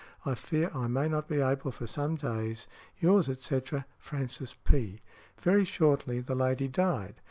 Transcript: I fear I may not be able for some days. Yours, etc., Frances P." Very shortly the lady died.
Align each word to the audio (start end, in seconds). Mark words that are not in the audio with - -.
I 0.25 0.33
fear 0.33 0.71
I 0.73 0.87
may 0.87 1.07
not 1.07 1.27
be 1.27 1.41
able 1.41 1.69
for 1.71 1.85
some 1.85 2.15
days. 2.15 2.65
Yours, 2.97 3.29
etc., 3.29 3.85
Frances 3.99 4.55
P." 4.55 4.99
Very 5.39 5.63
shortly 5.63 6.21
the 6.21 6.33
lady 6.33 6.67
died. 6.67 7.19